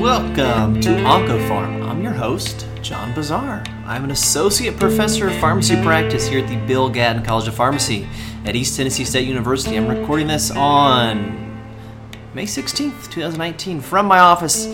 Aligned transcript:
Welcome 0.00 0.80
to 0.80 0.88
OncoPharm. 0.88 1.86
I'm 1.86 2.02
your 2.02 2.14
host, 2.14 2.66
John 2.80 3.12
Bossaer. 3.12 3.62
I'm 3.84 4.02
an 4.02 4.10
associate 4.10 4.78
professor 4.78 5.28
of 5.28 5.36
pharmacy 5.36 5.74
practice 5.82 6.26
here 6.26 6.42
at 6.42 6.48
the 6.48 6.56
Bill 6.66 6.88
Gatton 6.88 7.22
College 7.22 7.48
of 7.48 7.54
Pharmacy 7.54 8.08
at 8.46 8.56
East 8.56 8.78
Tennessee 8.78 9.04
State 9.04 9.28
University. 9.28 9.76
I'm 9.76 9.88
recording 9.88 10.28
this 10.28 10.50
on 10.52 11.60
May 12.32 12.44
16th, 12.46 13.10
2019, 13.10 13.82
from 13.82 14.06
my 14.06 14.20
office 14.20 14.68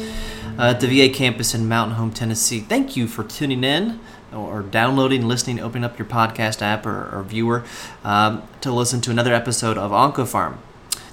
uh, 0.60 0.74
at 0.76 0.78
the 0.78 0.86
VA 0.86 1.12
campus 1.12 1.56
in 1.56 1.66
Mountain 1.66 1.96
Home, 1.96 2.12
Tennessee. 2.12 2.60
Thank 2.60 2.96
you 2.96 3.08
for 3.08 3.24
tuning 3.24 3.64
in 3.64 3.98
or 4.32 4.62
downloading, 4.62 5.26
listening, 5.26 5.58
opening 5.58 5.82
up 5.82 5.98
your 5.98 6.06
podcast 6.06 6.62
app 6.62 6.86
or, 6.86 7.10
or 7.12 7.24
viewer 7.24 7.64
um, 8.04 8.44
to 8.60 8.70
listen 8.70 9.00
to 9.00 9.10
another 9.10 9.34
episode 9.34 9.76
of 9.76 9.90
OncoPharm. 9.90 10.58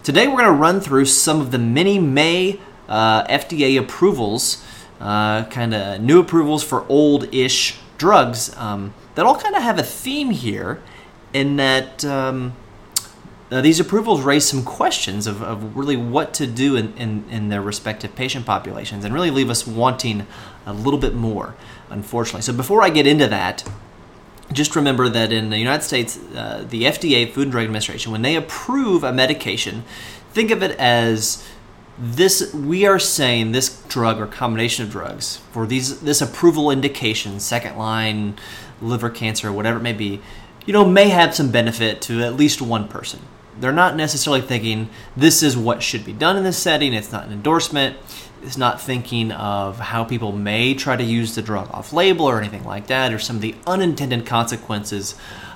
Today, 0.04 0.28
we're 0.28 0.38
going 0.38 0.46
to 0.46 0.52
run 0.52 0.82
through 0.82 1.06
some 1.06 1.42
of 1.42 1.50
the 1.50 1.58
many 1.58 1.98
May 1.98 2.60
uh, 2.88 3.26
FDA 3.28 3.80
approvals, 3.80 4.64
uh, 5.00 5.46
kind 5.46 5.74
of 5.74 6.02
new 6.02 6.20
approvals 6.20 6.64
for 6.64 6.86
old 6.90 7.34
ish 7.34 7.80
drugs 7.98 8.56
um, 8.58 8.94
that 9.16 9.26
all 9.26 9.36
kind 9.36 9.56
of 9.56 9.64
have 9.64 9.80
a 9.80 9.84
theme 9.84 10.32
here 10.32 10.82
in 11.34 11.56
that. 11.58 12.04
Um, 12.06 12.54
uh, 13.52 13.62
these 13.62 13.80
approvals 13.80 14.22
raise 14.22 14.46
some 14.46 14.64
questions 14.64 15.28
of, 15.28 15.44
of 15.44 15.78
really 15.78 15.96
what 15.96 16.34
to 16.34 16.48
do 16.48 16.76
in, 16.76 16.92
in, 16.98 17.24
in, 17.30 17.50
their 17.50 17.62
respective 17.62 18.16
patient 18.16 18.48
populations 18.48 19.06
and 19.06 19.14
really 19.14 19.30
leave 19.30 19.48
us 19.52 19.68
wanting 19.68 20.26
a 20.66 20.74
little 20.74 21.00
bit 21.00 21.14
more, 21.14 21.54
unfortunately. 21.92 22.42
So, 22.42 22.52
before 22.52 22.82
I 22.82 22.90
get 22.90 23.06
into 23.06 23.28
that, 23.28 23.64
just 24.52 24.76
remember 24.76 25.08
that 25.10 25.32
in 25.32 25.50
the 25.50 25.58
United 25.58 25.84
States, 25.84 26.18
uh, 26.36 26.66
the 26.68 26.84
FDA, 26.84 27.32
Food 27.32 27.44
and 27.44 27.52
Drug 27.52 27.66
Administration, 27.66 28.12
when 28.12 28.24
they 28.24 28.36
approve 28.36 29.04
a 29.04 29.14
medication, 29.14 29.84
think 30.32 30.52
of 30.52 30.64
it 30.64 30.72
as 30.80 31.48
this 31.98 32.54
we 32.54 32.86
are 32.86 33.00
saying 33.00 33.52
this 33.52 33.82
drug 33.84 34.20
or 34.20 34.26
combination 34.26 34.84
of 34.84 34.92
drugs 34.92 35.38
for 35.52 35.68
these 35.68 36.00
this 36.02 36.22
approval 36.22 36.72
indication 36.72 37.40
second 37.40 37.78
line 37.78 38.36
liver 38.82 39.12
cancer 39.12 39.52
whatever 39.52 39.78
it 39.78 39.84
may 39.84 39.94
be 39.94 40.20
you 40.66 40.74
know 40.74 40.86
may 40.86 41.10
have 41.10 41.36
some 41.36 41.52
benefit 41.52 42.02
to 42.02 42.22
at 42.22 42.36
least 42.36 42.62
one 42.62 42.88
person. 42.88 43.20
They're 43.60 43.72
not 43.72 43.96
necessarily 43.96 44.42
thinking 44.42 44.90
this 45.16 45.44
is 45.44 45.56
what 45.56 45.84
should 45.84 46.06
be 46.06 46.14
done 46.14 46.38
in 46.38 46.44
this 46.44 46.58
setting. 46.58 46.94
It's 46.94 47.12
not 47.12 47.26
an 47.26 47.34
endorsement. 47.34 47.98
It's 48.42 48.58
not 48.58 48.82
thinking 48.82 49.32
of 49.32 49.80
how 49.80 50.04
people 50.04 50.32
may 50.32 50.74
try 50.74 50.96
to 50.96 51.04
use 51.04 51.36
the 51.36 51.42
drug 51.42 51.70
off 51.72 51.94
label 51.94 52.26
or 52.26 52.40
anything 52.40 52.66
like 52.66 52.88
that 52.88 53.14
or 53.14 53.20
some 53.20 53.38
of 53.38 53.42
the 53.42 53.56
unintended 53.68 54.26
consequences 54.26 55.16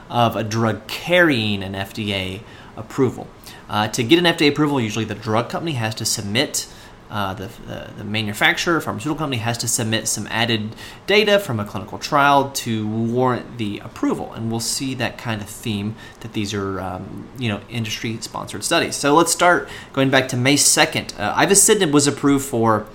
of 0.09 0.35
a 0.35 0.43
drug 0.43 0.87
carrying 0.87 1.63
an 1.63 1.73
FDA 1.73 2.41
approval 2.77 3.27
uh, 3.69 3.87
to 3.89 4.03
get 4.03 4.19
an 4.19 4.25
FDA 4.25 4.49
approval, 4.49 4.79
usually 4.79 5.05
the 5.05 5.15
drug 5.15 5.49
company 5.49 5.73
has 5.73 5.93
to 5.95 6.05
submit, 6.05 6.67
uh, 7.09 7.33
the, 7.33 7.49
the, 7.67 7.91
the, 7.97 8.03
manufacturer, 8.03 8.79
pharmaceutical 8.81 9.17
company 9.17 9.37
has 9.37 9.57
to 9.57 9.67
submit 9.67 10.07
some 10.07 10.27
added 10.27 10.75
data 11.05 11.39
from 11.39 11.59
a 11.59 11.65
clinical 11.65 11.97
trial 11.97 12.51
to 12.51 12.87
warrant 12.87 13.57
the 13.57 13.79
approval. 13.79 14.33
And 14.33 14.49
we'll 14.51 14.59
see 14.59 14.93
that 14.95 15.17
kind 15.17 15.41
of 15.41 15.49
theme 15.49 15.95
that 16.21 16.33
these 16.33 16.53
are, 16.53 16.79
um, 16.79 17.27
you 17.37 17.49
know, 17.49 17.61
industry 17.69 18.17
sponsored 18.21 18.63
studies. 18.63 18.95
So 18.95 19.13
let's 19.13 19.31
start 19.31 19.69
going 19.93 20.09
back 20.09 20.27
to 20.29 20.37
May 20.37 20.55
2nd. 20.55 21.17
Uh, 21.17 21.33
ivosidenib 21.35 21.91
was 21.91 22.07
approved 22.07 22.45
for 22.45 22.87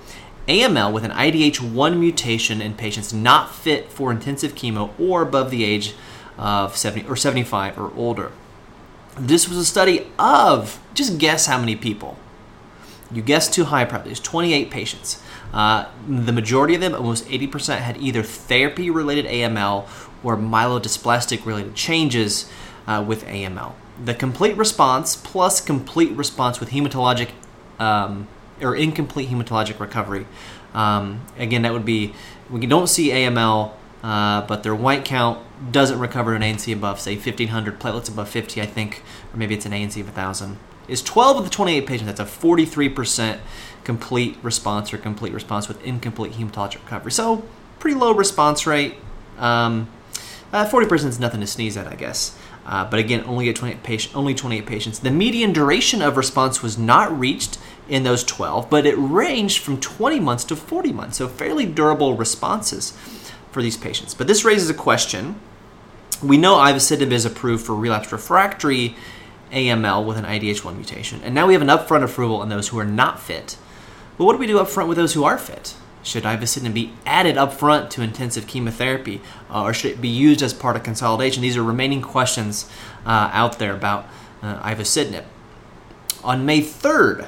AML 0.47 0.91
with 0.91 1.05
an 1.05 1.11
IDH1 1.11 1.97
mutation 1.97 2.61
in 2.61 2.73
patients 2.73 3.13
not 3.13 3.53
fit 3.53 3.91
for 3.91 4.11
intensive 4.11 4.55
chemo 4.55 4.91
or 4.99 5.21
above 5.21 5.49
the 5.51 5.63
age 5.63 5.95
of 6.37 6.75
70 6.75 7.07
or 7.07 7.15
75 7.15 7.77
or 7.79 7.93
older. 7.95 8.31
This 9.17 9.47
was 9.47 9.57
a 9.57 9.65
study 9.65 10.07
of, 10.17 10.79
just 10.93 11.17
guess 11.17 11.45
how 11.45 11.59
many 11.59 11.75
people. 11.75 12.17
You 13.11 13.21
guessed 13.21 13.53
too 13.53 13.65
high 13.65 13.85
probably. 13.85 14.09
There's 14.09 14.19
28 14.19 14.71
patients. 14.71 15.21
Uh, 15.53 15.85
the 16.07 16.31
majority 16.31 16.73
of 16.73 16.81
them, 16.81 16.95
almost 16.95 17.25
80%, 17.27 17.77
had 17.77 17.97
either 17.97 18.23
therapy 18.23 18.89
related 18.89 19.25
AML 19.25 19.87
or 20.23 20.35
myelodysplastic 20.35 21.45
related 21.45 21.75
changes 21.75 22.49
uh, 22.87 23.03
with 23.07 23.23
AML. 23.25 23.73
The 24.03 24.15
complete 24.15 24.57
response 24.57 25.15
plus 25.15 25.61
complete 25.61 26.11
response 26.13 26.59
with 26.59 26.71
hematologic 26.71 27.29
um, 27.79 28.27
or 28.61 28.75
incomplete 28.75 29.29
hematologic 29.29 29.79
recovery. 29.79 30.25
Um, 30.73 31.25
again, 31.37 31.61
that 31.61 31.73
would 31.73 31.85
be 31.85 32.13
we 32.49 32.65
don't 32.65 32.87
see 32.87 33.09
AML 33.09 33.73
uh, 34.03 34.45
but 34.45 34.63
their 34.63 34.75
white 34.75 35.05
count 35.05 35.39
doesn't 35.71 35.97
recover 35.97 36.35
an 36.35 36.41
ANC 36.41 36.71
above, 36.73 36.99
say, 36.99 37.15
1500 37.15 37.79
platelets 37.79 38.09
above 38.09 38.27
50, 38.27 38.61
I 38.61 38.65
think, 38.65 39.01
or 39.33 39.37
maybe 39.37 39.55
it's 39.55 39.65
an 39.65 39.71
ANC 39.71 39.99
of 40.01 40.07
1000. 40.07 40.57
Is 40.89 41.01
12 41.01 41.37
of 41.37 41.43
the 41.45 41.49
28 41.49 41.87
patients. 41.87 42.07
That's 42.07 42.19
a 42.19 42.25
43% 42.25 43.39
complete 43.85 44.37
response 44.43 44.93
or 44.93 44.97
complete 44.97 45.31
response 45.31 45.69
with 45.69 45.81
incomplete 45.85 46.33
hematologic 46.33 46.83
recovery. 46.83 47.13
So, 47.13 47.45
pretty 47.79 47.97
low 47.97 48.13
response 48.13 48.67
rate. 48.67 48.95
Um, 49.37 49.87
uh, 50.51 50.67
40% 50.67 51.05
is 51.05 51.19
nothing 51.19 51.39
to 51.39 51.47
sneeze 51.47 51.77
at, 51.77 51.87
I 51.87 51.95
guess. 51.95 52.37
Uh, 52.65 52.83
but 52.89 52.99
again, 52.99 53.23
only, 53.25 53.51
28 53.51 53.83
patient, 53.83 54.15
only 54.15 54.35
28 54.35 54.65
patients. 54.65 54.99
The 54.99 55.11
median 55.11 55.53
duration 55.53 56.01
of 56.01 56.17
response 56.17 56.61
was 56.61 56.77
not 56.77 57.17
reached 57.17 57.57
in 57.87 58.03
those 58.03 58.23
12, 58.25 58.69
but 58.69 58.85
it 58.85 58.95
ranged 58.95 59.59
from 59.59 59.79
20 59.79 60.19
months 60.19 60.43
to 60.45 60.55
40 60.57 60.91
months, 60.91 61.17
so 61.17 61.27
fairly 61.29 61.65
durable 61.65 62.15
responses 62.15 62.93
for 63.53 63.61
these 63.61 63.77
patients. 63.77 64.13
But 64.13 64.27
this 64.27 64.43
raises 64.43 64.69
a 64.69 64.73
question. 64.73 65.39
We 66.21 66.37
know 66.37 66.55
ivosidenib 66.55 67.11
is 67.11 67.25
approved 67.25 67.65
for 67.65 67.75
relapsed 67.75 68.11
refractory 68.11 68.95
AML 69.51 70.05
with 70.05 70.17
an 70.17 70.25
IDH1 70.25 70.75
mutation, 70.75 71.21
and 71.23 71.35
now 71.35 71.47
we 71.47 71.53
have 71.53 71.61
an 71.61 71.67
upfront 71.67 72.03
approval 72.03 72.37
on 72.37 72.49
those 72.49 72.69
who 72.69 72.79
are 72.79 72.85
not 72.85 73.19
fit. 73.19 73.57
But 74.17 74.25
what 74.25 74.33
do 74.33 74.39
we 74.39 74.47
do 74.47 74.57
upfront 74.57 74.87
with 74.87 74.97
those 74.97 75.13
who 75.13 75.23
are 75.23 75.37
fit? 75.37 75.75
Should 76.01 76.23
ivosidenib 76.23 76.73
be 76.73 76.91
added 77.05 77.35
upfront 77.35 77.89
to 77.91 78.01
intensive 78.01 78.47
chemotherapy, 78.47 79.21
uh, 79.49 79.63
or 79.63 79.73
should 79.73 79.91
it 79.91 80.01
be 80.01 80.09
used 80.09 80.41
as 80.41 80.53
part 80.53 80.75
of 80.75 80.83
consolidation? 80.83 81.41
These 81.41 81.55
are 81.55 81.63
remaining 81.63 82.01
questions 82.01 82.69
uh, 83.05 83.29
out 83.31 83.59
there 83.59 83.73
about 83.73 84.07
uh. 84.41 84.75
On 86.23 86.45
May 86.45 86.61
3rd, 86.61 87.27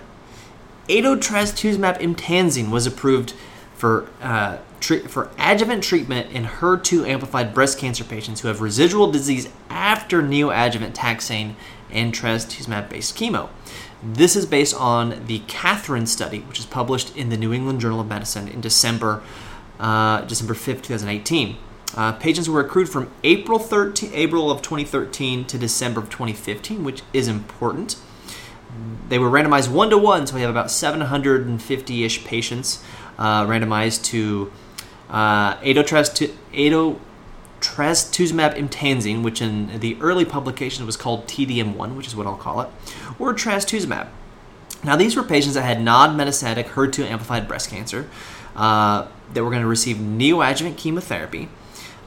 adotrastuzumab 0.89 2.01
emtansine 2.01 2.71
was 2.71 2.85
approved 2.85 3.33
for 3.75 4.09
uh, 4.21 4.57
for 4.81 5.31
adjuvant 5.37 5.83
treatment 5.83 6.31
in 6.31 6.45
HER2 6.45 7.07
amplified 7.07 7.53
breast 7.53 7.77
cancer 7.77 8.03
patients 8.03 8.41
who 8.41 8.47
have 8.47 8.61
residual 8.61 9.11
disease 9.11 9.49
after 9.69 10.21
neoadjuvant 10.21 10.93
taxane 10.93 11.55
and 11.91 12.13
trastuzumab 12.13 12.89
based 12.89 13.17
chemo. 13.17 13.49
This 14.03 14.35
is 14.35 14.45
based 14.45 14.75
on 14.75 15.25
the 15.25 15.39
KATHERINE 15.47 16.07
study, 16.07 16.39
which 16.41 16.59
is 16.59 16.65
published 16.65 17.15
in 17.15 17.29
the 17.29 17.37
New 17.37 17.53
England 17.53 17.81
Journal 17.81 18.01
of 18.01 18.07
Medicine 18.07 18.47
in 18.47 18.61
December, 18.61 19.23
uh, 19.79 20.21
December 20.21 20.53
5th, 20.53 20.83
2018. 20.83 21.57
Uh, 21.95 22.11
patients 22.11 22.49
were 22.49 22.59
accrued 22.59 22.89
from 22.89 23.09
April 23.23 23.57
13, 23.57 24.11
April 24.13 24.51
of 24.51 24.61
2013 24.61 25.45
to 25.45 25.57
December 25.57 26.01
of 26.01 26.09
2015, 26.09 26.83
which 26.83 27.01
is 27.13 27.27
important. 27.27 27.95
They 29.07 29.17
were 29.17 29.29
randomized 29.29 29.71
one 29.71 29.89
to 29.91 29.97
one, 29.97 30.27
so 30.27 30.35
we 30.35 30.41
have 30.41 30.49
about 30.49 30.69
750 30.69 32.03
ish 32.03 32.25
patients 32.25 32.83
uh, 33.17 33.45
randomized 33.45 34.03
to 34.05 34.51
uh, 35.09 35.57
adotrastuzumab 35.57 38.57
emtansine, 38.57 39.23
which 39.23 39.41
in 39.41 39.79
the 39.79 39.97
early 40.01 40.25
publication 40.25 40.85
was 40.85 40.97
called 40.97 41.27
TDM1, 41.27 41.95
which 41.95 42.07
is 42.07 42.15
what 42.15 42.27
I'll 42.27 42.37
call 42.37 42.61
it, 42.61 42.69
or 43.19 43.33
trastuzumab. 43.33 44.07
Now, 44.83 44.95
these 44.95 45.15
were 45.15 45.23
patients 45.23 45.55
that 45.55 45.63
had 45.63 45.81
non 45.81 46.17
metastatic 46.17 46.65
HER2 46.65 47.05
amplified 47.05 47.47
breast 47.47 47.69
cancer 47.69 48.09
uh, 48.55 49.07
that 49.33 49.43
were 49.43 49.49
going 49.49 49.63
to 49.63 49.67
receive 49.67 49.97
neoadjuvant 49.97 50.77
chemotherapy 50.77 51.49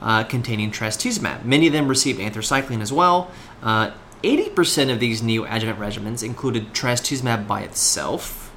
uh, 0.01 0.25
containing 0.25 0.71
trastuzumab. 0.71 1.45
Many 1.45 1.67
of 1.67 1.73
them 1.73 1.89
received 1.89 2.21
anthracycline 2.21 2.81
as 2.81 2.93
well. 2.93 3.31
Uh, 3.63 3.93
80% 4.23 4.93
of 4.93 5.01
these 5.01 5.23
neoadjuvant 5.23 5.77
regimens 5.77 6.23
included 6.23 6.73
trastuzumab 6.73 7.47
by 7.47 7.63
itself, 7.63 8.53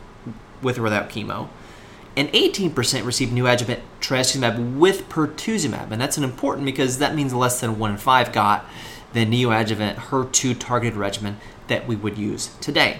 with 0.61 0.77
or 0.77 0.83
without 0.83 1.09
chemo 1.09 1.49
and 2.15 2.27
18% 2.29 3.05
received 3.05 3.33
neoadjuvant 3.33 3.79
trastuzumab 4.01 4.77
with 4.77 5.07
pertuzumab. 5.09 5.91
And 5.91 6.01
that's 6.01 6.17
an 6.17 6.23
important 6.23 6.65
because 6.65 6.97
that 6.97 7.15
means 7.15 7.33
less 7.33 7.61
than 7.61 7.79
1 7.79 7.91
in 7.91 7.97
5 7.97 8.33
got 8.33 8.65
the 9.13 9.25
neoadjuvant 9.25 9.95
HER2 9.95 10.59
targeted 10.59 10.97
regimen 10.97 11.37
that 11.67 11.87
we 11.87 11.95
would 11.95 12.17
use 12.17 12.55
today. 12.59 12.99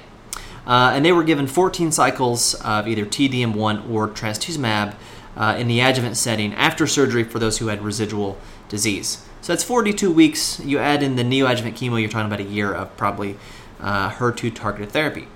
Uh, 0.65 0.91
and 0.93 1.03
they 1.03 1.11
were 1.11 1.23
given 1.23 1.47
14 1.47 1.91
cycles 1.91 2.53
of 2.55 2.87
either 2.87 3.05
TDM1 3.05 3.89
or 3.89 4.07
trastuzumab 4.07 4.95
uh, 5.35 5.55
in 5.57 5.67
the 5.67 5.79
adjuvant 5.79 6.17
setting 6.17 6.53
after 6.53 6.85
surgery 6.85 7.23
for 7.23 7.39
those 7.39 7.57
who 7.57 7.67
had 7.67 7.81
residual 7.81 8.37
disease. 8.69 9.25
So 9.41 9.53
that's 9.53 9.63
42 9.63 10.11
weeks. 10.11 10.59
You 10.59 10.77
add 10.77 11.01
in 11.01 11.15
the 11.15 11.23
neoadjuvant 11.23 11.73
chemo, 11.73 11.99
you're 11.99 12.09
talking 12.09 12.27
about 12.27 12.39
a 12.39 12.49
year 12.49 12.73
of 12.73 12.95
probably 12.95 13.37
uh, 13.79 14.11
HER2 14.11 14.53
targeted 14.53 14.91
therapy. 14.91 15.27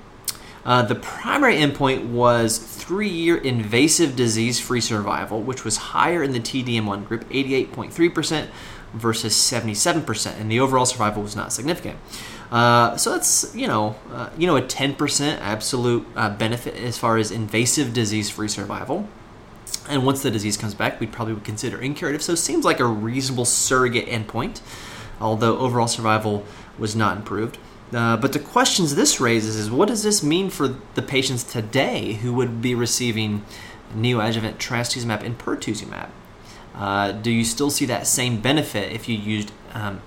Uh, 0.64 0.82
the 0.82 0.96
primary 0.96 1.56
endpoint 1.56 2.08
was 2.08 2.58
three 2.86 3.10
year 3.10 3.36
invasive 3.36 4.16
disease 4.16 4.60
free 4.60 4.82
survival, 4.82 5.42
which 5.42 5.64
was 5.64 5.78
higher 5.78 6.22
in 6.22 6.34
the 6.34 6.40
TDM1 6.40 7.08
group, 7.08 7.28
88.3% 7.30 8.48
versus 8.94 9.34
77%, 9.34 10.40
and 10.40 10.52
the 10.52 10.60
overall 10.60 10.86
survival 10.86 11.24
was 11.24 11.36
not 11.36 11.52
significant. 11.52 11.98
Uh, 12.52 12.96
so 12.96 13.12
that's 13.12 13.54
you 13.56 13.68
know 13.68 13.96
uh, 14.12 14.30
you 14.38 14.46
know 14.46 14.56
a 14.56 14.62
10% 14.62 15.40
absolute 15.40 16.06
uh, 16.16 16.30
benefit 16.30 16.76
as 16.76 16.98
far 16.98 17.18
as 17.18 17.32
invasive 17.32 17.92
disease 17.92 18.30
free 18.30 18.48
survival. 18.48 19.10
And 19.90 20.06
once 20.06 20.22
the 20.22 20.32
disease 20.32 20.56
comes 20.56 20.76
back, 20.76 21.00
we 21.00 21.08
probably 21.08 21.34
would 21.34 21.44
consider 21.44 21.80
incurative. 21.80 22.22
So 22.22 22.34
it 22.34 22.38
seems 22.38 22.66
like 22.66 22.80
a 22.80 22.86
reasonable 22.86 23.46
surrogate 23.46 24.08
endpoint, 24.08 24.62
although 25.20 25.58
overall 25.58 25.88
survival 25.88 26.46
was 26.78 26.96
not 26.96 27.18
improved. 27.18 27.58
Uh, 27.94 28.18
but 28.18 28.34
the 28.34 28.40
questions 28.40 28.96
this 28.96 29.20
raises 29.20 29.56
is 29.56 29.70
what 29.70 29.88
does 29.88 30.04
this 30.04 30.24
mean 30.24 30.50
for 30.50 30.76
the 30.96 31.02
patients 31.02 31.44
today 31.44 32.14
who 32.14 32.34
would 32.34 32.62
be 32.62 32.74
receiving 32.74 33.44
neoadjuvant 33.96 34.58
trastuzumab 34.58 35.24
and 35.24 35.38
pertuzumab? 35.38 36.10
Uh, 36.74 37.12
do 37.12 37.32
you 37.32 37.46
still 37.46 37.70
see 37.70 37.86
that 37.86 38.06
same 38.08 38.42
benefit 38.42 38.92
if 38.92 39.08
you 39.08 39.18
used 39.18 39.52
um, 39.74 40.02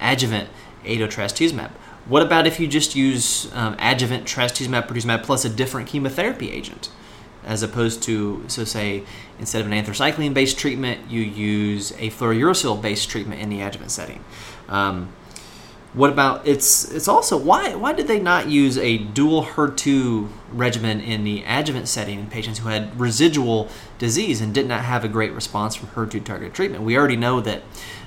adjuvant 0.00 0.48
adotrastuzumab? 0.84 1.70
What 2.06 2.22
about 2.22 2.46
if 2.46 2.58
you 2.58 2.66
just 2.66 2.96
use 2.96 3.50
um, 3.54 3.76
adjuvant 3.78 4.24
trastuzumab, 4.24 4.86
pertuzumab 4.86 5.22
plus 5.22 5.44
a 5.44 5.48
different 5.48 5.88
chemotherapy 5.88 6.50
agent? 6.50 6.90
As 7.44 7.62
opposed 7.62 8.02
to, 8.02 8.44
so 8.48 8.64
say, 8.64 9.04
instead 9.38 9.62
of 9.62 9.66
an 9.66 9.72
anthracycline 9.72 10.34
based 10.34 10.58
treatment, 10.58 11.10
you 11.10 11.22
use 11.22 11.92
a 11.92 12.10
fluorouracil 12.10 12.82
based 12.82 13.08
treatment 13.08 13.40
in 13.40 13.48
the 13.48 13.62
adjuvant 13.62 13.90
setting. 13.90 14.22
Um, 14.68 15.12
what 15.92 16.10
about 16.10 16.46
it's 16.46 16.90
it's 16.92 17.08
also 17.08 17.36
why 17.36 17.74
why 17.74 17.92
did 17.92 18.06
they 18.06 18.20
not 18.20 18.48
use 18.48 18.78
a 18.78 18.98
dual 18.98 19.44
HER2 19.44 20.28
regimen 20.52 21.00
in 21.00 21.24
the 21.24 21.42
adjuvant 21.44 21.88
setting 21.88 22.20
in 22.20 22.26
patients 22.28 22.60
who 22.60 22.68
had 22.68 22.98
residual 22.98 23.68
disease 23.98 24.40
and 24.40 24.54
did 24.54 24.68
not 24.68 24.84
have 24.84 25.04
a 25.04 25.08
great 25.08 25.32
response 25.32 25.74
from 25.74 25.88
HER2 25.88 26.24
targeted 26.24 26.54
treatment? 26.54 26.84
We 26.84 26.96
already 26.96 27.16
know 27.16 27.40
that 27.40 27.62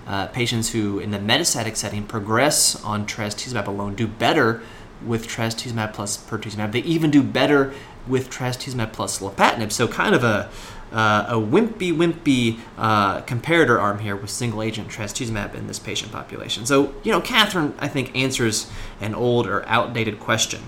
uh, 0.07 0.27
patients 0.27 0.71
who 0.71 0.99
in 0.99 1.11
the 1.11 1.17
metastatic 1.17 1.75
setting 1.75 2.05
progress 2.05 2.81
on 2.83 3.05
trastuzumab 3.05 3.67
alone 3.67 3.95
do 3.95 4.07
better 4.07 4.61
with 5.05 5.27
trastuzumab 5.27 5.93
plus 5.93 6.17
pertuzumab. 6.17 6.71
They 6.71 6.79
even 6.79 7.11
do 7.11 7.23
better 7.23 7.73
with 8.07 8.29
trastuzumab 8.29 8.93
plus 8.93 9.19
lapatinib. 9.19 9.71
So 9.71 9.87
kind 9.87 10.15
of 10.15 10.23
a 10.23 10.49
uh, 10.93 11.25
a 11.27 11.33
wimpy, 11.33 11.91
wimpy 11.91 12.59
uh, 12.77 13.21
comparator 13.21 13.79
arm 13.79 13.99
here 13.99 14.15
with 14.15 14.29
single 14.29 14.61
agent 14.61 14.89
trastuzumab 14.89 15.55
in 15.55 15.65
this 15.65 15.79
patient 15.79 16.11
population. 16.11 16.67
So, 16.67 16.93
you 17.03 17.11
know, 17.11 17.19
KATHERINE, 17.19 17.73
I 17.79 17.87
think, 17.87 18.15
answers 18.15 18.69
an 19.01 19.15
old 19.15 19.47
or 19.47 19.67
outdated 19.67 20.19
question. 20.19 20.61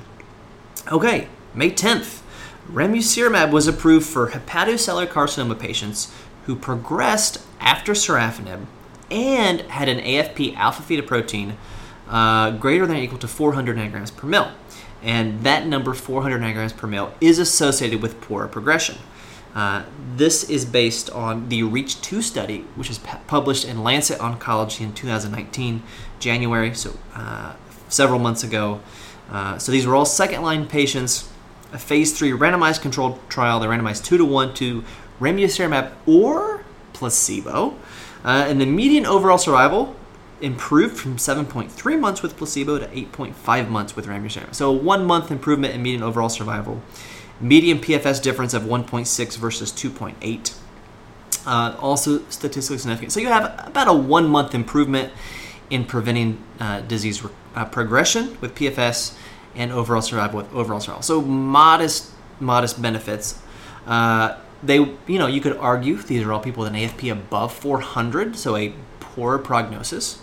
Okay, 0.91 1.27
May 1.53 1.69
10th, 1.69 2.21
ramucirumab 2.71 3.51
was 3.51 3.67
approved 3.67 4.07
for 4.07 4.31
hepatocellular 4.31 5.07
carcinoma 5.07 5.59
patients 5.59 6.11
who 6.45 6.55
progressed 6.55 7.43
after 7.59 7.93
sorafenib 7.93 8.65
and 9.11 9.61
had 9.61 9.87
an 9.87 9.99
AFP 9.99 10.55
alpha 10.55 10.81
fetoprotein 10.81 11.55
uh, 12.07 12.51
greater 12.51 12.85
than 12.85 12.97
or 12.97 12.99
equal 12.99 13.17
to 13.19 13.27
400 13.27 13.77
nanograms 13.77 14.15
per 14.15 14.27
mil. 14.27 14.49
And 15.05 15.43
that 15.43 15.67
number, 15.67 15.93
400 15.93 16.41
nanograms 16.41 16.75
per 16.75 16.87
mil, 16.87 17.13
is 17.21 17.37
associated 17.37 18.01
with 18.01 18.19
poorer 18.21 18.47
progression. 18.47 18.97
Uh, 19.53 19.83
this 20.17 20.49
is 20.49 20.65
based 20.65 21.09
on 21.11 21.47
the 21.47 21.61
REACH 21.63 22.01
2 22.01 22.21
study, 22.23 22.65
which 22.75 22.89
was 22.89 22.97
published 23.27 23.63
in 23.65 23.83
Lancet 23.83 24.17
Oncology 24.17 24.81
in 24.81 24.93
2019, 24.93 25.83
January, 26.19 26.73
so 26.73 26.97
uh, 27.13 27.53
several 27.87 28.19
months 28.19 28.43
ago. 28.43 28.81
Uh, 29.29 29.57
so 29.59 29.71
these 29.71 29.85
were 29.85 29.95
all 29.95 30.05
second 30.05 30.41
line 30.41 30.67
patients, 30.67 31.29
a 31.71 31.77
phase 31.77 32.17
3 32.17 32.31
randomized 32.31 32.81
controlled 32.81 33.19
trial. 33.29 33.59
They 33.59 33.67
randomized 33.67 34.03
2 34.05 34.17
to 34.17 34.25
1 34.25 34.55
to 34.55 34.83
ramucirumab 35.21 35.91
or 36.07 36.65
placebo. 36.93 37.77
Uh, 38.25 38.45
and 38.49 38.59
the 38.59 38.65
median 38.65 39.05
overall 39.05 39.37
survival 39.37 39.95
improved 40.41 40.97
from 40.97 41.17
7.3 41.17 41.99
months 41.99 42.21
with 42.21 42.35
placebo 42.35 42.77
to 42.77 42.87
8.5 42.87 43.69
months 43.69 43.95
with 43.95 44.05
ramucirumab. 44.05 44.53
So 44.53 44.69
a 44.69 44.73
one 44.73 45.05
month 45.05 45.31
improvement 45.31 45.73
in 45.73 45.81
median 45.81 46.03
overall 46.03 46.29
survival 46.29 46.81
median 47.39 47.79
PFS 47.79 48.21
difference 48.21 48.53
of 48.53 48.63
1.6 48.63 49.37
versus 49.37 49.71
2.8. 49.71 50.57
Uh, 51.45 51.75
also 51.79 52.27
statistically 52.29 52.77
significant. 52.77 53.11
So 53.11 53.19
you 53.19 53.27
have 53.27 53.67
about 53.67 53.87
a 53.87 53.93
one 53.93 54.27
month 54.27 54.55
improvement 54.55 55.11
in 55.69 55.85
preventing 55.85 56.43
uh, 56.59 56.81
disease 56.81 57.23
uh, 57.55 57.65
progression 57.65 58.37
with 58.41 58.55
PFS 58.55 59.15
and 59.55 59.71
overall 59.71 60.01
survival 60.01 60.37
with 60.37 60.53
overall 60.53 60.79
survival. 60.79 61.03
So 61.03 61.21
modest, 61.21 62.11
modest 62.39 62.81
benefits. 62.81 63.41
Uh, 63.85 64.37
they, 64.63 64.77
you 64.77 65.19
know, 65.19 65.27
you 65.27 65.41
could 65.41 65.55
argue 65.57 65.97
these 65.97 66.23
are 66.23 66.33
all 66.33 66.39
people 66.39 66.63
with 66.63 66.73
an 66.73 66.79
AFP 66.79 67.11
above 67.11 67.53
400, 67.53 68.35
so 68.35 68.55
a 68.55 68.73
poor 68.99 69.37
prognosis. 69.37 70.19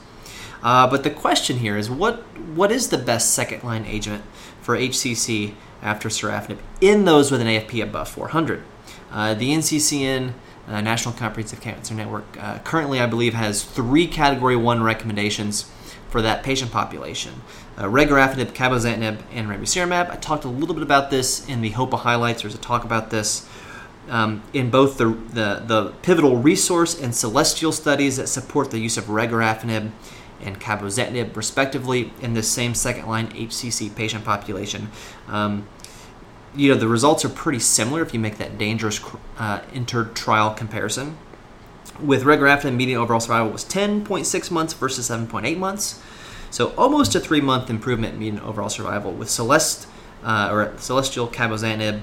Uh, 0.63 0.89
but 0.89 1.03
the 1.03 1.11
question 1.11 1.59
here 1.59 1.77
is, 1.77 1.91
what 1.91 2.21
what 2.55 2.71
is 2.71 2.89
the 2.89 2.99
best 2.99 3.35
second 3.35 3.65
line 3.65 3.85
agent 3.87 4.23
for 4.61 4.77
HCC 4.77 5.55
after 5.83 6.09
sorafenib 6.09 6.59
in 6.81 7.05
those 7.05 7.31
with 7.31 7.41
an 7.41 7.49
AFP 7.49 7.83
above 7.83 8.09
400. 8.09 8.63
Uh, 9.11 9.35
the 9.35 9.51
NCCN 9.51 10.33
uh, 10.69 10.81
National 10.81 11.13
Comprehensive 11.13 11.61
Cancer 11.61 11.95
Network 11.95 12.25
uh, 12.41 12.59
currently, 12.61 13.01
I 13.01 13.07
believe, 13.07 13.35
has 13.35 13.65
three 13.65 14.07
Category 14.07 14.57
1 14.57 14.83
recommendations 14.83 15.71
for 16.09 16.23
that 16.23 16.43
patient 16.43 16.71
population. 16.71 17.43
Uh, 17.77 17.85
regorafenib, 17.85 18.53
cabozantinib, 18.53 19.23
and 19.33 19.49
ramucirumab. 19.49 20.11
I 20.11 20.17
talked 20.17 20.45
a 20.45 20.49
little 20.49 20.75
bit 20.75 20.83
about 20.83 21.11
this 21.11 21.47
in 21.49 21.63
the 21.63 21.71
HOPA 21.71 21.99
highlights. 21.99 22.43
There's 22.43 22.55
a 22.55 22.59
talk 22.59 22.85
about 22.85 23.11
this 23.11 23.49
um, 24.09 24.43
in 24.53 24.71
both 24.71 24.99
the, 24.99 25.07
the, 25.07 25.63
the, 25.67 25.93
pivotal 26.03 26.37
RESORCE 26.37 27.01
and 27.01 27.15
celestial 27.15 27.73
studies 27.73 28.17
that 28.17 28.29
support 28.29 28.71
the 28.71 28.79
use 28.79 28.97
of 28.97 29.05
regorafenib 29.05 29.91
and 30.43 30.61
cabozantinib, 30.61 31.37
respectively, 31.37 32.13
in 32.21 32.35
the 32.35 32.43
same 32.43 32.75
second 32.75 33.07
line 33.07 33.29
HCC 33.29 33.95
patient 33.95 34.25
population. 34.25 34.91
Um, 35.29 35.69
you 36.55 36.73
know, 36.73 36.79
the 36.79 36.89
results 36.89 37.25
are 37.25 37.29
pretty 37.29 37.59
similar 37.59 38.03
if 38.03 38.13
you 38.13 38.21
make 38.21 38.39
that 38.39 38.59
dangerous 38.59 39.01
uh, 39.39 39.61
inter-trial 39.73 40.55
comparison. 40.55 41.17
With 42.01 42.25
regorafenib, 42.25 42.75
median 42.75 42.99
overall 42.99 43.21
survival 43.21 43.51
was 43.51 43.65
10.6 43.65 44.51
months 44.51 44.75
versus 44.75 45.09
7.8 45.09 45.57
months. 45.57 46.01
So 46.51 46.75
almost 46.77 47.15
a 47.15 47.21
three-month 47.21 47.71
improvement 47.71 48.15
in 48.15 48.19
median 48.21 48.41
overall 48.41 48.69
survival. 48.69 49.13
With 49.13 49.31
Celeste 49.31 49.87
uh, 50.23 50.51
or 50.53 50.75
Celestial 50.77 51.27
cabozantinib, 51.27 52.03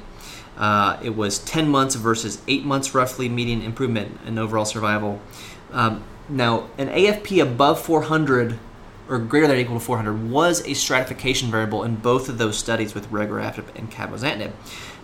uh, 0.58 1.00
it 1.04 1.16
was 1.16 1.40
10 1.40 1.70
months 1.70 1.96
versus 1.96 2.42
8 2.48 2.66
months 2.66 2.96
roughly 2.96 3.30
median 3.30 3.62
improvement 3.62 4.20
in 4.26 4.38
overall 4.38 4.66
survival. 4.66 5.22
Um, 5.72 6.04
now, 6.30 6.70
an 6.78 6.90
AFP 6.90 7.42
above 7.42 7.82
400 7.82 8.60
or 9.10 9.18
greater 9.18 9.48
than 9.48 9.58
or 9.58 9.60
equal 9.60 9.80
to 9.80 9.84
400 9.84 10.30
was 10.30 10.66
a 10.68 10.76
stratification 10.76 11.50
variable 11.50 11.84
in 11.84 11.96
both 11.96 12.30
of 12.30 12.38
those 12.38 12.58
studies 12.58 12.94
with 12.94 13.10
regorafenib 13.12 13.76
and 13.76 13.92
cabozantinib. 13.92 14.52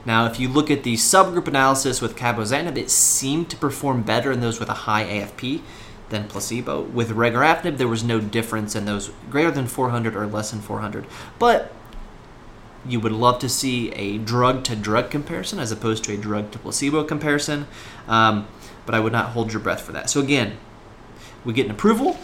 Now, 0.06 0.28
if 0.28 0.40
you 0.40 0.48
look 0.48 0.70
at 0.70 0.84
the 0.84 0.94
subgroup 0.94 1.48
analysis 1.48 2.02
with 2.02 2.16
cabozantinib, 2.16 2.78
it 2.78 2.92
seemed 2.92 3.50
to 3.50 3.58
perform 3.58 4.04
better 4.04 4.32
in 4.32 4.42
those 4.42 4.60
with 4.60 4.70
a 4.70 4.74
high 4.74 5.04
AFP 5.06 5.62
than 6.10 6.28
placebo. 6.28 6.82
With 6.82 7.10
regorafenib, 7.10 7.78
there 7.78 7.88
was 7.88 8.04
no 8.04 8.20
difference 8.20 8.76
in 8.76 8.86
those 8.86 9.10
greater 9.32 9.50
than 9.50 9.66
400 9.66 10.16
or 10.16 10.28
less 10.28 10.52
than 10.52 10.62
400. 10.62 11.08
But 11.40 11.74
you 12.88 13.00
would 13.00 13.12
love 13.12 13.40
to 13.40 13.50
see 13.50 13.92
a 13.94 14.20
drug 14.20 14.64
to 14.66 14.76
drug 14.76 15.10
comparison 15.10 15.58
as 15.58 15.72
opposed 15.72 16.04
to 16.04 16.14
a 16.14 16.18
drug 16.18 16.52
to 16.52 16.60
placebo 16.60 17.04
comparison. 17.04 17.66
Um, 18.08 18.48
but 18.86 18.94
I 18.94 19.00
would 19.00 19.12
not 19.12 19.30
hold 19.30 19.52
your 19.52 19.62
breath 19.62 19.82
for 19.82 19.94
that. 19.94 20.12
So, 20.12 20.22
again, 20.22 20.58
we 21.46 21.54
get 21.54 21.66
an 21.66 21.72
approval, 21.72 22.18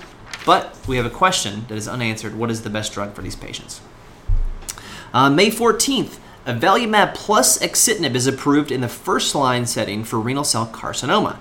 but 0.45 0.77
we 0.87 0.97
have 0.97 1.05
a 1.05 1.09
question 1.09 1.65
that 1.67 1.77
is 1.77 1.87
unanswered. 1.87 2.35
What 2.35 2.51
is 2.51 2.63
the 2.63 2.69
best 2.69 2.93
drug 2.93 3.13
for 3.13 3.21
these 3.21 3.35
patients? 3.35 3.81
Uh, 5.13 5.29
May 5.29 5.49
14th, 5.49 6.17
avelumab 6.45 7.13
plus 7.13 7.59
axitinib 7.59 8.15
is 8.15 8.27
approved 8.27 8.71
in 8.71 8.81
the 8.81 8.89
first 8.89 9.35
line 9.35 9.65
setting 9.65 10.03
for 10.03 10.19
renal 10.19 10.43
cell 10.43 10.67
carcinoma. 10.67 11.37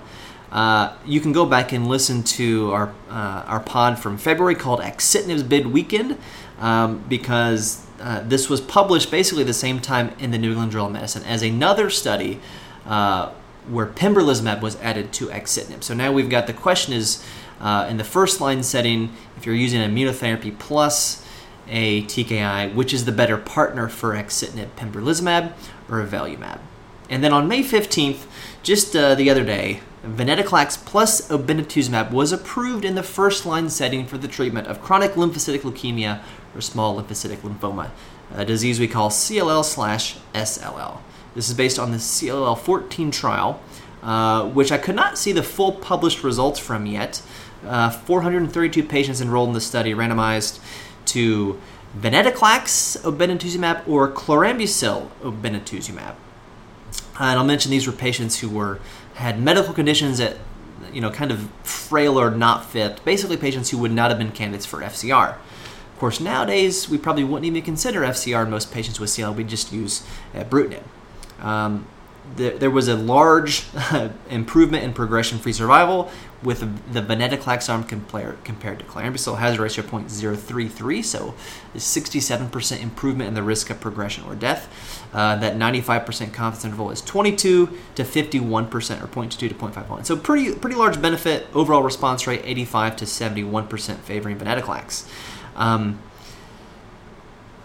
Uh, 0.51 0.93
you 1.05 1.21
can 1.21 1.31
go 1.31 1.45
back 1.45 1.71
and 1.71 1.87
listen 1.87 2.23
to 2.23 2.71
our 2.73 2.93
uh, 3.09 3.43
our 3.47 3.61
pod 3.61 3.97
from 3.97 4.17
February 4.17 4.53
called 4.53 4.81
Axitinib's 4.81 5.43
Bid 5.43 5.67
Weekend 5.67 6.17
um, 6.59 7.03
because 7.07 7.85
uh, 8.01 8.21
this 8.25 8.49
was 8.49 8.59
published 8.59 9.09
basically 9.09 9.45
the 9.45 9.53
same 9.53 9.79
time 9.79 10.13
in 10.19 10.31
the 10.31 10.37
New 10.37 10.49
England 10.49 10.73
Journal 10.73 10.87
of 10.87 10.93
Medicine 10.93 11.23
as 11.23 11.41
another 11.41 11.89
study 11.89 12.41
uh, 12.85 13.31
where 13.69 13.85
pembrolizumab 13.85 14.61
was 14.61 14.75
added 14.81 15.13
to 15.13 15.27
axitinib. 15.27 15.83
So 15.83 15.93
now 15.93 16.11
we've 16.11 16.29
got 16.29 16.47
the 16.47 16.53
question 16.53 16.93
is 16.93 17.23
uh, 17.61 17.87
in 17.89 17.97
the 17.97 18.03
first 18.03 18.41
line 18.41 18.63
setting, 18.63 19.13
if 19.37 19.45
you're 19.45 19.55
using 19.55 19.79
immunotherapy 19.81 20.57
plus 20.57 21.25
a 21.67 22.03
TKI, 22.03 22.73
which 22.73 22.93
is 22.93 23.05
the 23.05 23.11
better 23.11 23.37
partner 23.37 23.87
for 23.87 24.13
axitinib, 24.13 24.69
pembrolizumab 24.75 25.53
or 25.87 26.03
avelumab? 26.03 26.59
And 27.09 27.23
then 27.23 27.33
on 27.33 27.47
May 27.47 27.61
15th, 27.61 28.25
just 28.63 28.95
uh, 28.95 29.15
the 29.15 29.29
other 29.29 29.43
day, 29.43 29.81
venetoclax 30.03 30.83
plus 30.85 31.27
obinutuzumab 31.29 32.11
was 32.11 32.31
approved 32.31 32.83
in 32.83 32.95
the 32.95 33.03
first 33.03 33.45
line 33.45 33.69
setting 33.69 34.05
for 34.05 34.17
the 34.17 34.27
treatment 34.27 34.67
of 34.67 34.81
chronic 34.81 35.11
lymphocytic 35.11 35.59
leukemia 35.59 36.21
or 36.55 36.61
small 36.61 37.01
lymphocytic 37.01 37.37
lymphoma, 37.37 37.91
a 38.33 38.45
disease 38.45 38.79
we 38.79 38.87
call 38.87 39.09
CLL 39.09 39.63
slash 39.63 40.17
SLL. 40.33 40.99
This 41.35 41.49
is 41.49 41.55
based 41.55 41.77
on 41.77 41.91
the 41.91 41.97
CLL 41.97 42.57
14 42.57 43.11
trial, 43.11 43.61
uh, 44.01 44.47
which 44.49 44.71
I 44.71 44.77
could 44.77 44.95
not 44.95 45.17
see 45.17 45.31
the 45.31 45.43
full 45.43 45.73
published 45.73 46.23
results 46.23 46.59
from 46.59 46.85
yet, 46.85 47.21
uh, 47.65 47.89
432 47.89 48.83
patients 48.83 49.21
enrolled 49.21 49.49
in 49.49 49.53
the 49.53 49.61
study 49.61 49.93
randomized 49.93 50.59
to 51.05 51.59
venetoclax 51.97 52.99
obinutuzumab 53.01 53.87
or 53.87 54.09
chlorambucil 54.11 55.09
obinutuzumab. 55.21 56.15
And 57.19 57.39
I'll 57.39 57.45
mention 57.45 57.71
these 57.71 57.85
were 57.85 57.93
patients 57.93 58.39
who 58.39 58.49
were 58.49 58.79
had 59.15 59.39
medical 59.39 59.73
conditions 59.73 60.17
that 60.17 60.37
you 60.91 61.01
know 61.01 61.11
kind 61.11 61.31
of 61.31 61.49
frail 61.63 62.19
or 62.19 62.31
not 62.31 62.65
fit, 62.65 63.03
basically 63.05 63.37
patients 63.37 63.69
who 63.69 63.77
would 63.77 63.91
not 63.91 64.09
have 64.09 64.17
been 64.17 64.31
candidates 64.31 64.65
for 64.65 64.79
FCR. 64.79 65.35
Of 65.35 65.99
course, 65.99 66.19
nowadays 66.19 66.89
we 66.89 66.97
probably 66.97 67.23
wouldn't 67.23 67.45
even 67.45 67.61
consider 67.61 68.01
FCR 68.01 68.45
in 68.45 68.49
most 68.49 68.71
patients 68.71 68.99
with 68.99 69.09
CLL. 69.09 69.35
We 69.35 69.43
just 69.43 69.71
use 69.71 70.03
uh, 70.33 70.43
ibrutinib. 70.43 70.83
Um, 71.39 71.87
the, 72.35 72.49
there 72.51 72.71
was 72.71 72.87
a 72.87 72.95
large 72.95 73.65
improvement 74.29 74.83
in 74.83 74.93
progression-free 74.93 75.53
survival 75.53 76.11
with 76.43 76.59
the, 76.91 77.01
venetoclax 77.01 77.69
arm 77.69 77.83
compared, 77.83 78.43
compared 78.43 78.79
to 78.79 78.85
chlorambucil 78.85 79.37
hazard 79.37 79.59
ratio 79.59 79.83
of 79.83 79.91
0.033, 79.91 81.03
so 81.03 81.35
a 81.75 81.77
67% 81.77 82.81
improvement 82.81 83.27
in 83.27 83.33
the 83.33 83.43
risk 83.43 83.69
of 83.69 83.79
progression 83.79 84.23
or 84.23 84.35
death. 84.35 84.67
Uh, 85.13 85.35
that 85.35 85.55
95% 85.55 86.33
confidence 86.33 86.65
interval 86.65 86.89
is 86.89 87.01
22 87.01 87.77
to 87.95 88.03
51%, 88.03 88.71
or 89.03 89.07
0.22 89.07 89.29
to 89.29 89.49
0.51. 89.49 90.05
So 90.05 90.15
pretty 90.15 90.55
pretty 90.55 90.77
large 90.77 91.01
benefit. 91.01 91.47
Overall 91.53 91.83
response 91.83 92.25
rate 92.27 92.41
85 92.45 92.95
to 92.97 93.05
71% 93.05 93.97
favoring 93.97 94.37
venetoclax. 94.37 95.07
Um, 95.55 95.99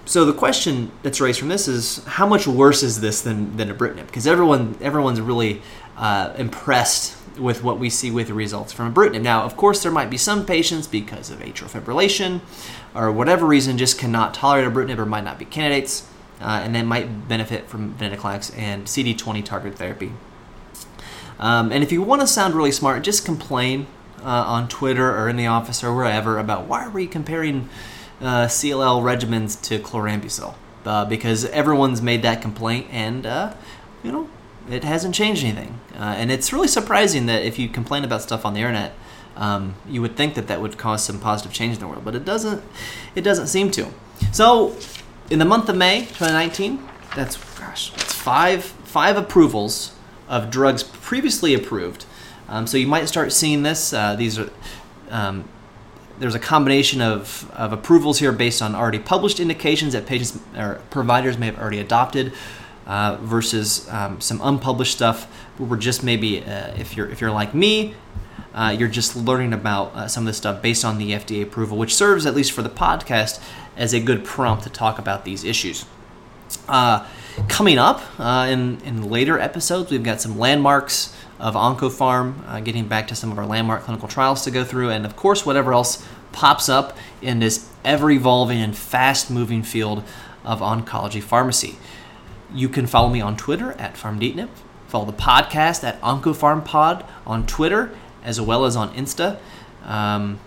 so 0.07 0.25
the 0.25 0.33
question 0.33 0.93
that's 1.03 1.21
raised 1.21 1.41
from 1.41 1.49
this 1.49 1.67
is 1.67 2.03
how 2.05 2.27
much 2.27 2.47
worse 2.47 2.83
is 2.83 3.01
this 3.01 3.21
than 3.21 3.57
than 3.57 3.69
ibrutinib? 3.69 4.07
Because 4.07 4.27
everyone 4.27 4.79
everyone's 4.81 5.21
really 5.21 5.61
uh, 5.97 6.33
impressed 6.39 7.17
with 7.39 7.63
what 7.63 7.79
we 7.79 7.91
see 7.91 8.11
with 8.11 8.29
the 8.29 8.35
results 8.35 8.73
from 8.73 8.87
a 8.87 8.93
ibrutinib. 8.93 9.21
Now, 9.21 9.43
of 9.43 9.57
course, 9.57 9.83
there 9.83 9.93
might 9.93 10.09
be 10.09 10.17
some 10.17 10.47
patients 10.47 10.87
because 10.87 11.31
of 11.31 11.41
atrial 11.41 11.69
fibrillation 11.69 12.41
or 12.95 13.11
whatever 13.11 13.47
reason 13.47 13.77
just 13.77 13.99
cannot 13.99 14.33
tolerate 14.33 14.67
a 14.67 14.71
ibrutinib 14.71 14.99
or 14.99 15.07
might 15.07 15.25
not 15.25 15.39
be 15.39 15.45
candidates, 15.45 16.09
uh, 16.41 16.61
and 16.63 16.75
then 16.75 16.87
might 16.87 17.29
benefit 17.29 17.69
from 17.69 17.95
venetoclax 17.95 18.57
and 18.57 18.87
CD20 18.87 19.45
targeted 19.45 19.77
therapy. 19.77 20.13
Um, 21.39 21.71
and 21.73 21.83
if 21.83 21.93
you 21.93 22.01
want 22.01 22.23
to 22.23 22.27
sound 22.27 22.55
really 22.55 22.73
smart, 22.73 23.03
just 23.03 23.25
complain 23.25 23.87
uh, 24.23 24.25
on 24.25 24.69
Twitter 24.69 25.17
or 25.17 25.29
in 25.29 25.37
the 25.37 25.47
office 25.47 25.85
or 25.85 25.95
wherever 25.95 26.39
about 26.39 26.67
why 26.67 26.85
are 26.85 26.91
we 26.91 27.07
comparing 27.07 27.69
uh, 28.21 28.47
CLL 28.47 29.03
regimens 29.03 29.61
to 29.63 29.79
chlorambucil 29.79 30.55
uh, 30.85 31.05
because 31.05 31.45
everyone's 31.47 32.01
made 32.01 32.23
that 32.23 32.41
complaint 32.41 32.87
and 32.91 33.27
uh, 33.27 33.55
you 34.03 34.13
know 34.13 34.29
it 34.71 34.85
hasn't 34.85 35.15
changed 35.15 35.45
anything. 35.45 35.79
Uh, 35.95 36.15
and 36.17 36.31
it's 36.31 36.53
really 36.53 36.69
surprising 36.69 37.27
that 37.27 37.43
if 37.43 37.59
you 37.59 37.69
complain 37.69 38.05
about 38.05 38.23
stuff 38.23 38.45
on 38.45 38.55
the 38.55 38.61
internet, 38.61 38.95
um, 39.37 39.75
you 39.89 40.01
would 40.03 40.17
think 40.17 40.35
that 40.35 40.49
that 40.49 40.61
would 40.61 40.79
cause 40.79 41.05
some 41.05 41.21
positive 41.21 41.53
change 41.53 41.75
in 41.75 41.81
the 41.81 41.87
world, 41.87 42.05
but 42.05 42.15
it 42.15 42.25
doesn't. 42.25 42.63
It 43.15 43.21
doesn't 43.21 43.49
seem 43.49 43.71
to. 43.73 43.89
So, 44.33 44.75
in 45.31 45.39
the 45.39 45.45
month 45.45 45.69
of 45.69 45.77
May 45.77 46.01
2019, 46.01 46.83
that's 47.15 47.37
gosh, 47.59 47.91
that's 47.91 48.13
five 48.13 48.65
five 48.65 49.17
approvals 49.17 49.95
of 50.29 50.51
drugs 50.51 50.83
previously 50.83 51.55
approved. 51.55 52.07
Um, 52.49 52.67
so 52.67 52.77
you 52.79 52.87
might 52.87 53.09
start 53.09 53.33
seeing 53.33 53.63
this. 53.63 53.93
Uh, 53.93 54.17
these 54.17 54.39
are 54.39 54.51
um, 55.11 55.49
there's 56.19 56.35
a 56.35 56.41
combination 56.41 57.01
of, 57.01 57.51
of 57.55 57.73
approvals 57.73 58.19
here 58.19 58.33
based 58.33 58.63
on 58.63 58.75
already 58.75 58.99
published 58.99 59.41
indications 59.41 59.93
that 59.93 60.07
patients 60.07 60.39
or 60.57 60.81
providers 60.91 61.39
may 61.39 61.47
have 61.47 61.59
already 61.59 61.79
adopted 61.79 62.33
uh, 62.87 63.17
versus 63.21 63.89
um, 63.91 64.21
some 64.21 64.41
unpublished 64.43 64.93
stuff. 64.93 65.25
Where 65.59 65.69
we're 65.69 65.77
just 65.77 66.03
maybe 66.03 66.43
uh, 66.45 66.75
if 66.77 66.97
you're 66.97 67.09
if 67.09 67.21
you're 67.21 67.31
like 67.31 67.55
me 67.55 67.95
uh, 68.57 68.75
you're 68.77 68.89
just 68.89 69.15
learning 69.15 69.53
about 69.53 69.95
uh, 69.95 70.09
some 70.09 70.23
of 70.23 70.27
this 70.27 70.39
stuff 70.39 70.63
based 70.63 70.85
on 70.85 70.99
the 70.99 71.13
FDA 71.13 71.43
approval 71.43 71.77
which 71.77 71.95
serves 71.95 72.27
at 72.27 72.35
least 72.35 72.53
for 72.53 72.63
the 72.63 72.71
podcast 72.71 73.41
as 73.77 73.93
a 73.93 74.01
good 74.01 74.25
prompt 74.25 74.65
to 74.65 74.71
talk 74.71 74.99
about 74.99 75.25
these 75.25 75.45
issues. 75.45 75.85
Uh, 76.69 77.07
coming 77.49 77.79
up 77.79 78.03
uh, 78.19 78.47
in, 78.51 78.81
in 78.83 79.11
later 79.11 79.39
episodes 79.39 79.91
we've 79.91 80.03
got 80.03 80.21
some 80.21 80.39
landmarks 80.39 81.15
of 81.39 81.55
OncoPharm, 81.55 82.49
uh, 82.49 82.61
getting 82.61 82.89
back 82.89 83.09
to 83.09 83.15
some 83.15 83.31
of 83.31 83.39
our 83.39 83.47
landmark 83.47 83.83
clinical 83.83 84.09
trials 84.09 84.43
to 84.45 84.51
go 84.51 84.65
through, 84.65 84.91
and 84.91 85.05
of 85.05 85.17
course, 85.17 85.45
whatever 85.45 85.73
else 85.73 86.07
pops 86.33 86.69
up 86.69 86.97
in 87.21 87.39
this 87.39 87.69
ever 87.85 88.11
evolving 88.11 88.61
and 88.61 88.77
fast 88.77 89.31
moving 89.31 89.63
field 89.63 90.03
of 90.45 90.61
oncology 90.61 91.23
pharmacy. 91.23 91.77
You 92.55 92.69
can 92.69 92.87
follow 92.87 93.09
me 93.09 93.21
on 93.21 93.37
Twitter 93.37 93.73
at 93.73 93.95
PharmDeepNip, 93.95 94.49
follow 94.89 95.05
the 95.05 95.13
podcast 95.13 95.85
at 95.85 96.01
OncoPharmPod 96.01 97.07
on 97.27 97.47
Twitter, 97.47 97.93
as 98.23 98.41
well 98.41 98.65
as 98.65 98.77
on 98.77 98.95
Insta. 98.95 99.39
Um, 99.85 100.41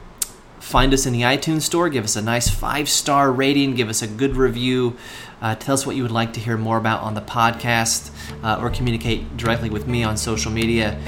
find 0.70 0.94
us 0.94 1.08
in 1.08 1.14
the 1.14 1.22
iTunes 1.24 1.64
store, 1.64 1.90
give 1.90 2.04
us 2.04 2.16
a 2.16 2.22
nice 2.22 2.48
five 2.48 2.88
star 2.88 3.32
rating, 3.32 3.74
give 3.74 3.90
us 3.90 4.04
a 4.04 4.08
good 4.08 4.36
review, 4.36 4.96
uh, 5.42 5.56
tell 5.56 5.74
us 5.74 5.84
what 5.84 5.96
you 5.96 6.04
would 6.04 6.12
like 6.12 6.32
to 6.34 6.40
hear 6.40 6.58
more 6.58 6.78
about 6.78 7.02
on 7.02 7.16
the 7.16 7.22
podcast, 7.22 8.12
uh, 8.44 8.62
or 8.62 8.70
communicate 8.70 9.36
directly 9.36 9.72
with 9.72 9.88
me 9.88 10.04
on 10.04 10.16
social 10.16 10.52
media. 10.52 11.00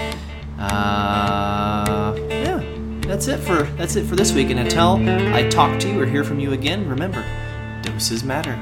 Uh, 0.58 2.15
yeah, 2.27 2.63
that's 3.01 3.27
it 3.27 3.38
for 3.38 3.63
that's 3.77 3.96
it 3.96 4.06
for 4.08 4.15
this 4.15 4.34
week. 4.34 4.50
And 4.50 4.60
until 4.60 4.98
I 5.34 5.48
talk 5.48 5.80
to 5.82 5.89
you 5.89 6.01
or 6.01 6.08
hear 6.08 6.24
from 6.24 6.39
you 6.39 6.53
again, 6.53 6.89
remember, 6.89 7.24
doses 7.84 8.24
matter. 8.24 8.58